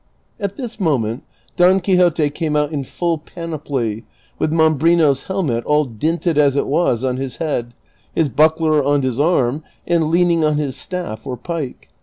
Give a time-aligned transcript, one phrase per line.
[0.39, 1.21] At this moment
[1.55, 4.03] Don Quixote came out in full panoply,
[4.39, 7.75] with Mambrino's helmet, all dinted as it was, on his head,
[8.15, 11.89] his buckler on his arm, and leaning on his staff or pike.